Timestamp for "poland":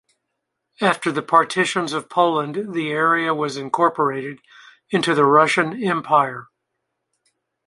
2.09-2.73